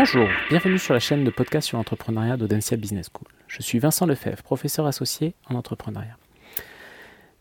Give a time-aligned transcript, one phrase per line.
[0.00, 3.26] Bonjour, bienvenue sur la chaîne de podcast sur l'entrepreneuriat d'Audencia Business School.
[3.48, 6.16] Je suis Vincent Lefebvre, professeur associé en entrepreneuriat.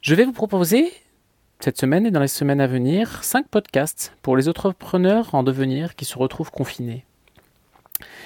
[0.01, 0.91] Je vais vous proposer
[1.59, 5.95] cette semaine et dans les semaines à venir 5 podcasts pour les entrepreneurs en devenir
[5.95, 7.05] qui se retrouvent confinés.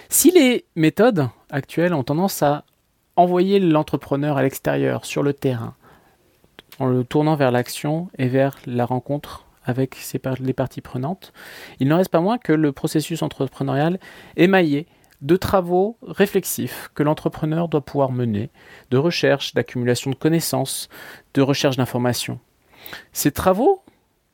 [0.07, 2.63] Si les méthodes actuelles ont tendance à
[3.17, 5.75] envoyer l'entrepreneur à l'extérieur, sur le terrain,
[6.79, 9.97] en le tournant vers l'action et vers la rencontre avec
[10.39, 11.33] les parties prenantes,
[11.79, 13.99] il n'en reste pas moins que le processus entrepreneurial
[14.35, 14.87] est maillé
[15.21, 18.49] de travaux réflexifs que l'entrepreneur doit pouvoir mener,
[18.89, 20.89] de recherche, d'accumulation de connaissances,
[21.33, 22.39] de recherche d'informations.
[23.13, 23.83] Ces travaux,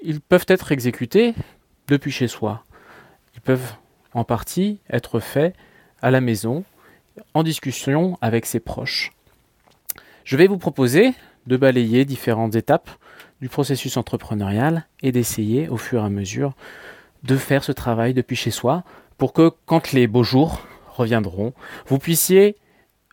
[0.01, 1.35] ils peuvent être exécutés
[1.87, 2.63] depuis chez soi.
[3.35, 3.73] Ils peuvent
[4.13, 5.55] en partie être faits
[6.01, 6.63] à la maison,
[7.33, 9.11] en discussion avec ses proches.
[10.23, 11.13] Je vais vous proposer
[11.47, 12.89] de balayer différentes étapes
[13.41, 16.53] du processus entrepreneurial et d'essayer au fur et à mesure
[17.23, 18.83] de faire ce travail depuis chez soi
[19.17, 21.53] pour que quand les beaux jours reviendront,
[21.87, 22.55] vous puissiez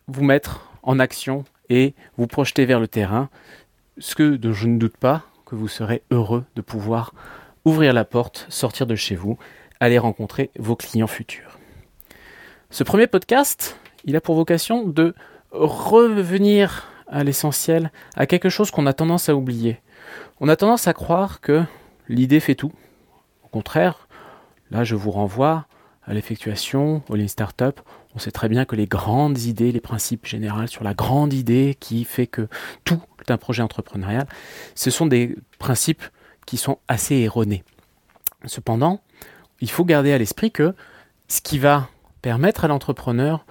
[0.07, 3.29] vous mettre en action et vous projeter vers le terrain,
[3.97, 7.13] ce que je ne doute pas que vous serez heureux de pouvoir
[7.65, 9.37] ouvrir la porte, sortir de chez vous,
[9.79, 11.57] aller rencontrer vos clients futurs.
[12.69, 15.13] Ce premier podcast, il a pour vocation de
[15.51, 19.79] revenir à l'essentiel, à quelque chose qu'on a tendance à oublier.
[20.39, 21.63] On a tendance à croire que
[22.07, 22.71] l'idée fait tout.
[23.43, 24.07] Au contraire,
[24.71, 25.65] là je vous renvoie
[26.07, 27.79] à l'effectuation, au Lean Startup.
[28.13, 31.75] On sait très bien que les grandes idées, les principes généraux sur la grande idée
[31.79, 32.47] qui fait que
[32.83, 34.27] tout est un projet entrepreneurial,
[34.75, 36.03] ce sont des principes
[36.45, 37.63] qui sont assez erronés.
[38.45, 39.01] Cependant,
[39.61, 40.75] il faut garder à l'esprit que
[41.27, 41.89] ce qui va
[42.21, 43.45] permettre à l'entrepreneur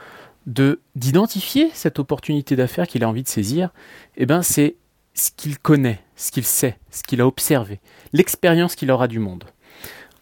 [0.46, 3.70] de d'identifier cette opportunité d'affaires qu'il a envie de saisir,
[4.16, 4.76] eh ben c'est
[5.14, 7.80] ce qu'il connaît, ce qu'il sait, ce qu'il a observé,
[8.12, 9.44] l'expérience qu'il aura du monde.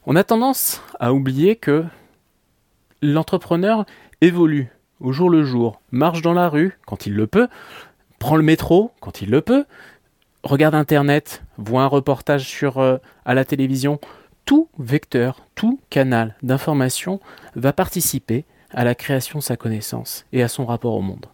[0.06, 1.84] On a tendance à oublier que
[3.00, 3.86] l'entrepreneur
[4.20, 4.68] évolue
[5.00, 7.48] au jour le jour, marche dans la rue quand il le peut,
[8.18, 9.64] prend le métro quand il le peut,
[10.44, 14.00] regarde Internet, voit un reportage sur, euh, à la télévision.
[14.44, 17.20] Tout vecteur, tout canal d'information
[17.54, 21.26] va participer à la création de sa connaissance et à son rapport au monde.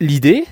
[0.00, 0.44] L'idée,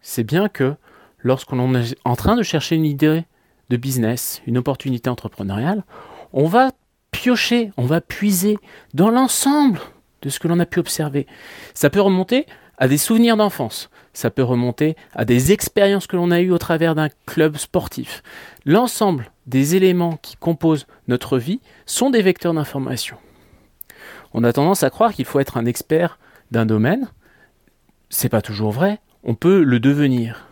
[0.00, 0.74] c'est bien que
[1.20, 3.24] lorsqu'on est en train de chercher une idée
[3.70, 5.84] de business, une opportunité entrepreneuriale,
[6.32, 6.72] on va
[7.10, 8.58] piocher, on va puiser
[8.94, 9.80] dans l'ensemble
[10.22, 11.26] de ce que l'on a pu observer.
[11.74, 12.46] Ça peut remonter
[12.76, 16.58] à des souvenirs d'enfance, ça peut remonter à des expériences que l'on a eues au
[16.58, 18.22] travers d'un club sportif.
[18.64, 23.16] L'ensemble des éléments qui composent notre vie sont des vecteurs d'information.
[24.34, 26.18] On a tendance à croire qu'il faut être un expert
[26.50, 27.08] d'un domaine.
[28.10, 29.00] C'est pas toujours vrai.
[29.24, 30.47] On peut le devenir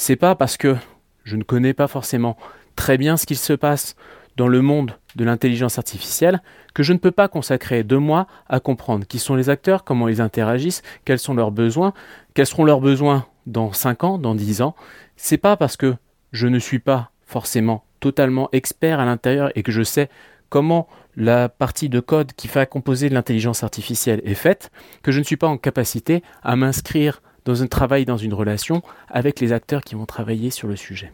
[0.00, 0.76] c'est pas parce que
[1.24, 2.38] je ne connais pas forcément
[2.74, 3.96] très bien ce qu'il se passe
[4.38, 6.40] dans le monde de l'intelligence artificielle
[6.72, 10.08] que je ne peux pas consacrer deux mois à comprendre qui sont les acteurs, comment
[10.08, 11.92] ils interagissent, quels sont leurs besoins,
[12.32, 14.74] quels seront leurs besoins dans cinq ans, dans dix ans.
[15.16, 15.94] C'est pas parce que
[16.32, 20.08] je ne suis pas forcément totalement expert à l'intérieur et que je sais
[20.48, 24.70] comment la partie de code qui fait composer l'intelligence artificielle est faite
[25.02, 28.82] que je ne suis pas en capacité à m'inscrire dans un travail, dans une relation
[29.08, 31.12] avec les acteurs qui vont travailler sur le sujet.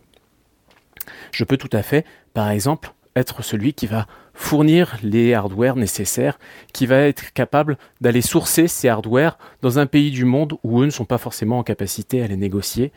[1.33, 2.05] Je peux tout à fait,
[2.35, 6.39] par exemple, être celui qui va fournir les hardware nécessaires,
[6.73, 10.85] qui va être capable d'aller sourcer ces hardware dans un pays du monde où eux
[10.85, 12.93] ne sont pas forcément en capacité à les négocier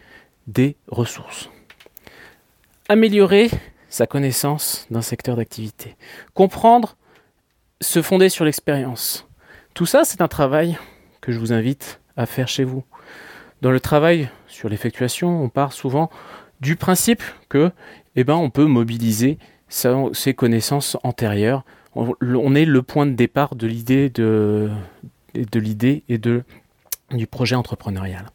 [0.48, 1.50] des ressources.
[2.90, 3.50] Améliorer
[3.88, 5.96] sa connaissance d'un secteur d'activité.
[6.34, 6.98] Comprendre,
[7.82, 9.28] se fonder sur l'expérience.
[9.74, 10.78] Tout ça, c'est un travail
[11.22, 12.84] que je vous invite à faire chez vous.
[13.62, 16.10] Dans le travail sur l'effectuation, on part souvent
[16.62, 17.72] du principe que,
[18.16, 19.38] eh ben, on peut mobiliser
[19.70, 21.64] ses connaissances antérieures.
[21.96, 24.70] On, est le point de départ de l'idée de,
[25.34, 26.44] l'idée et de,
[27.12, 28.28] du projet entrepreneurial.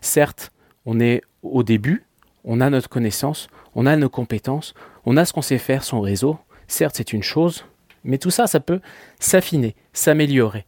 [0.00, 0.52] Certes,
[0.86, 2.04] on est au début,
[2.44, 4.74] on a notre connaissance, on a nos compétences,
[5.06, 6.38] on a ce qu'on sait faire, son réseau.
[6.68, 7.64] Certes, c'est une chose,
[8.04, 8.80] mais tout ça, ça peut
[9.18, 10.64] s'affiner, s'améliorer.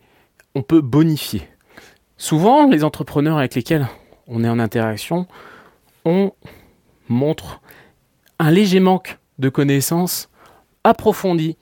[0.54, 1.42] On peut bonifier.
[2.16, 3.86] Souvent, les entrepreneurs avec lesquels
[4.30, 5.26] on est en interaction,
[6.04, 6.32] on
[7.08, 7.60] montre
[8.38, 10.30] un léger manque de connaissances
[10.84, 11.58] approfondies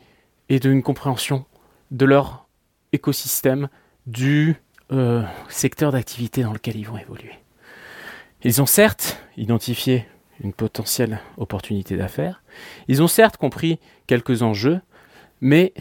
[0.48, 1.44] et d'une compréhension
[1.90, 2.46] de leur
[2.92, 3.68] écosystème,
[4.06, 4.56] du
[4.92, 7.32] euh, secteur d'activité dans lequel ils vont évoluer.
[8.44, 10.06] Ils ont certes identifié
[10.40, 12.42] une potentielle opportunité d'affaires,
[12.86, 14.80] ils ont certes compris quelques enjeux,
[15.40, 15.72] mais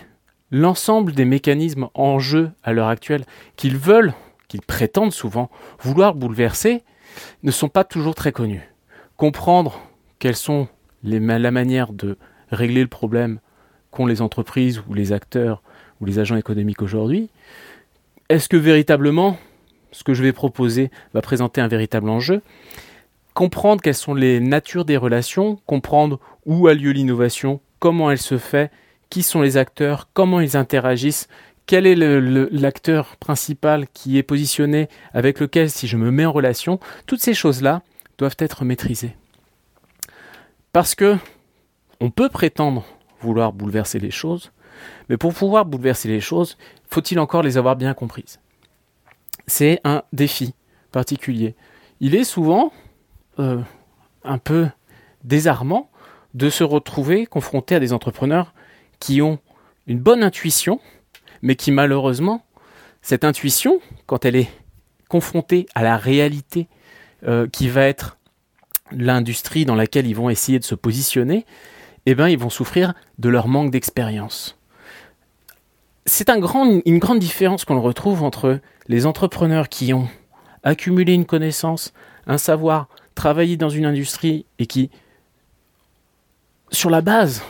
[0.50, 3.26] l'ensemble des mécanismes en jeu à l'heure actuelle
[3.56, 4.14] qu'ils veulent
[4.48, 5.50] qu'ils prétendent souvent
[5.80, 6.84] vouloir bouleverser,
[7.44, 8.70] ne sont pas toujours très connus.
[9.16, 9.82] Comprendre
[10.20, 10.68] quelles sont
[11.04, 12.18] la manière de
[12.52, 13.40] régler le problème
[13.92, 15.62] qu'ont les entreprises ou les acteurs
[16.02, 17.30] ou les agents économiques aujourd'hui.
[18.30, 19.38] Est-ce que véritablement
[19.92, 22.42] ce que je vais proposer va présenter un véritable enjeu?
[23.34, 28.38] Comprendre quelles sont les natures des relations, comprendre où a lieu l'innovation, comment elle se
[28.38, 28.72] fait,
[29.10, 31.28] qui sont les acteurs, comment ils interagissent,
[31.68, 36.80] quel est l'acteur principal qui est positionné, avec lequel si je me mets en relation,
[37.06, 37.84] toutes ces choses-là
[38.18, 39.16] doivent être maîtrisées.
[40.72, 41.18] Parce que
[42.00, 42.86] on peut prétendre
[43.20, 44.52] vouloir bouleverser les choses,
[45.10, 46.58] mais pour pouvoir bouleverser les choses,
[46.90, 48.40] faut-il encore les avoir bien comprises?
[49.46, 50.54] C'est un défi
[50.92, 51.56] particulier.
[52.00, 52.72] Il est souvent
[53.40, 53.62] euh,
[54.24, 54.68] un peu
[55.24, 55.90] désarmant
[56.34, 58.54] de se retrouver confronté à des entrepreneurs
[59.00, 59.40] qui ont
[59.88, 60.80] une bonne intuition,
[61.42, 62.44] mais qui malheureusement,
[63.02, 64.50] cette intuition, quand elle est
[65.08, 66.68] confrontée à la réalité
[67.26, 68.18] euh, qui va être
[68.92, 71.46] l'industrie dans laquelle ils vont essayer de se positionner,
[72.06, 74.58] eh ben, ils vont souffrir de leur manque d'expérience.
[76.06, 80.08] C'est une grande différence qu'on retrouve entre les entrepreneurs qui ont
[80.64, 81.94] accumulé une connaissance,
[82.26, 84.90] un savoir, travaillé dans une industrie et qui,
[86.72, 87.42] sur la base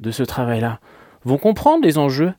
[0.00, 0.80] de ce travail-là,
[1.24, 2.34] vont comprendre les enjeux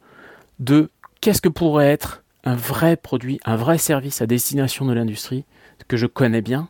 [0.60, 0.92] de
[1.24, 5.46] qu'est-ce que pourrait être un vrai produit, un vrai service à destination de l'industrie
[5.88, 6.68] que je connais bien,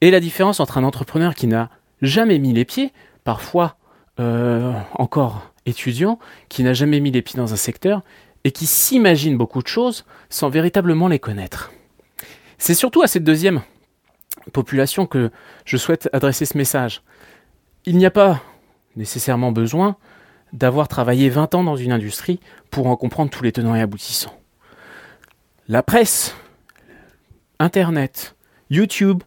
[0.00, 1.68] et la différence entre un entrepreneur qui n'a
[2.00, 2.94] jamais mis les pieds,
[3.24, 3.76] parfois
[4.20, 8.00] euh, encore étudiant, qui n'a jamais mis les pieds dans un secteur
[8.44, 11.70] et qui s'imagine beaucoup de choses sans véritablement les connaître.
[12.56, 13.60] C'est surtout à cette deuxième
[14.54, 15.30] population que
[15.66, 17.02] je souhaite adresser ce message.
[17.84, 18.40] Il n'y a pas
[18.96, 19.98] nécessairement besoin
[20.54, 22.40] d'avoir travaillé 20 ans dans une industrie
[22.70, 24.38] pour en comprendre tous les tenants et aboutissants.
[25.68, 26.34] La presse,
[27.58, 28.36] Internet,
[28.70, 29.22] YouTube,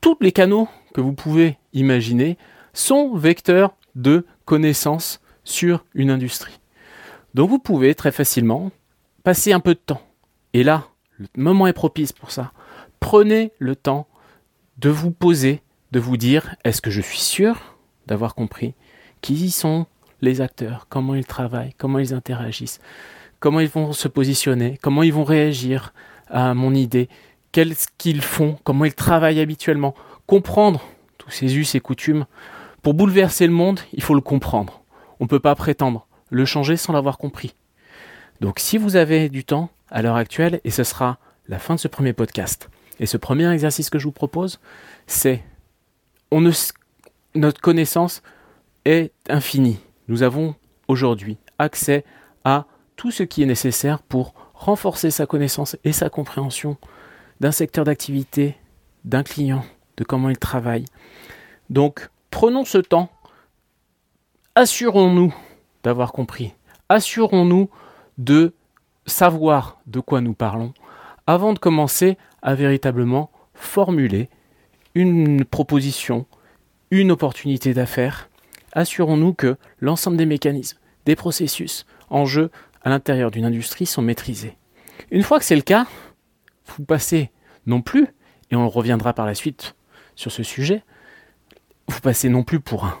[0.00, 2.38] tous les canaux que vous pouvez imaginer
[2.72, 6.58] sont vecteurs de connaissances sur une industrie.
[7.34, 8.70] Donc vous pouvez très facilement
[9.22, 10.02] passer un peu de temps.
[10.54, 10.88] Et là,
[11.18, 12.52] le moment est propice pour ça.
[13.00, 14.06] Prenez le temps
[14.78, 15.62] de vous poser,
[15.92, 17.76] de vous dire, est-ce que je suis sûr
[18.06, 18.74] d'avoir compris
[19.20, 19.86] qui sont
[20.24, 22.80] les acteurs, comment ils travaillent, comment ils interagissent,
[23.40, 25.92] comment ils vont se positionner, comment ils vont réagir
[26.28, 27.08] à mon idée,
[27.52, 29.94] qu'est-ce qu'ils font, comment ils travaillent habituellement.
[30.26, 30.80] Comprendre
[31.18, 32.26] tous ces us et coutumes.
[32.82, 34.82] Pour bouleverser le monde, il faut le comprendre.
[35.20, 37.54] On ne peut pas prétendre le changer sans l'avoir compris.
[38.40, 41.18] Donc si vous avez du temps à l'heure actuelle, et ce sera
[41.48, 42.68] la fin de ce premier podcast,
[42.98, 44.60] et ce premier exercice que je vous propose,
[45.06, 45.42] c'est
[46.30, 46.50] on ne,
[47.34, 48.22] notre connaissance
[48.84, 49.78] est infinie.
[50.08, 50.54] Nous avons
[50.88, 52.04] aujourd'hui accès
[52.44, 52.66] à
[52.96, 56.76] tout ce qui est nécessaire pour renforcer sa connaissance et sa compréhension
[57.40, 58.56] d'un secteur d'activité,
[59.04, 59.64] d'un client,
[59.96, 60.84] de comment il travaille.
[61.70, 63.10] Donc, prenons ce temps,
[64.54, 65.34] assurons-nous
[65.82, 66.54] d'avoir compris,
[66.88, 67.68] assurons-nous
[68.18, 68.54] de
[69.06, 70.72] savoir de quoi nous parlons
[71.26, 74.28] avant de commencer à véritablement formuler
[74.94, 76.26] une proposition,
[76.90, 78.28] une opportunité d'affaires.
[78.74, 82.50] Assurons-nous que l'ensemble des mécanismes, des processus en jeu
[82.82, 84.56] à l'intérieur d'une industrie sont maîtrisés.
[85.10, 85.86] Une fois que c'est le cas,
[86.66, 87.30] vous passez
[87.66, 88.08] non plus,
[88.50, 89.74] et on reviendra par la suite
[90.16, 90.82] sur ce sujet,
[91.88, 92.98] vous passez non plus pour un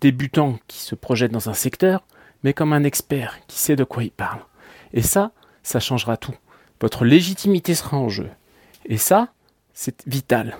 [0.00, 2.06] débutant qui se projette dans un secteur,
[2.42, 4.40] mais comme un expert qui sait de quoi il parle.
[4.92, 5.32] Et ça,
[5.62, 6.34] ça changera tout.
[6.80, 8.30] Votre légitimité sera en jeu.
[8.86, 9.32] Et ça,
[9.72, 10.56] c'est vital.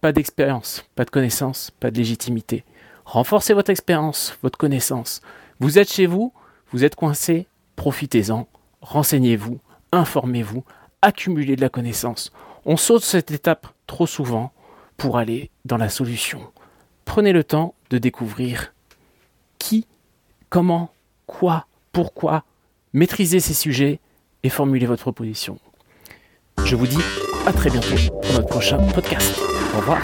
[0.00, 2.64] Pas d'expérience, pas de connaissance, pas de légitimité.
[3.10, 5.20] Renforcez votre expérience, votre connaissance.
[5.58, 6.32] Vous êtes chez vous,
[6.70, 8.46] vous êtes coincé, profitez-en,
[8.82, 9.58] renseignez-vous,
[9.90, 10.62] informez-vous,
[11.02, 12.30] accumulez de la connaissance.
[12.64, 14.52] On saute cette étape trop souvent
[14.96, 16.52] pour aller dans la solution.
[17.04, 18.72] Prenez le temps de découvrir
[19.58, 19.88] qui,
[20.48, 20.92] comment,
[21.26, 22.44] quoi, pourquoi,
[22.92, 23.98] maîtriser ces sujets
[24.44, 25.58] et formuler votre proposition.
[26.64, 27.02] Je vous dis
[27.44, 29.36] à très bientôt pour notre prochain podcast.
[29.74, 30.00] Au revoir.